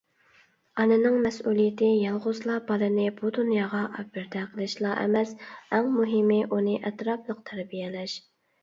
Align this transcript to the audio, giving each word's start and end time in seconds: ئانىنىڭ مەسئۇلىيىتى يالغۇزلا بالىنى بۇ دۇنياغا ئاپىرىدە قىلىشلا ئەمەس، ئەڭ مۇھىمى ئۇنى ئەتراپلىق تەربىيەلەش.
ئانىنىڭ 0.83 1.17
مەسئۇلىيىتى 1.25 1.89
يالغۇزلا 1.89 2.57
بالىنى 2.71 3.05
بۇ 3.21 3.31
دۇنياغا 3.37 3.83
ئاپىرىدە 3.91 4.43
قىلىشلا 4.55 4.97
ئەمەس، 5.05 5.37
ئەڭ 5.69 5.95
مۇھىمى 6.01 6.41
ئۇنى 6.49 6.77
ئەتراپلىق 6.91 7.49
تەربىيەلەش. 7.53 8.21